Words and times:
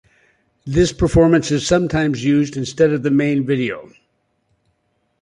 This 0.65 0.91
performance 0.91 1.51
is 1.51 1.67
sometimes 1.67 2.23
used 2.25 2.57
instead 2.57 2.91
of 2.91 3.03
the 3.03 3.11
main 3.11 3.45
video. 3.45 3.93